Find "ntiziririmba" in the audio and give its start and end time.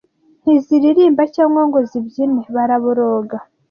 0.41-1.23